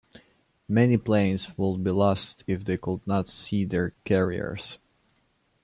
Many 0.67 0.97
planes 0.97 1.55
would 1.59 1.83
be 1.83 1.91
lost 1.91 2.43
if 2.47 2.65
they 2.65 2.75
could 2.77 3.05
not 3.05 3.27
see 3.27 3.65
their 3.65 3.93
carriers. 4.03 4.79